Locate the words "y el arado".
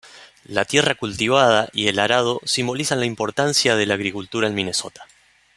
1.73-2.41